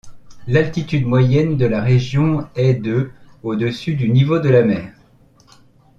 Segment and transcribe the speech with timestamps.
[0.47, 3.11] L'altitude moyenne de la région est de
[3.43, 4.91] au-dessus du niveau de la mer.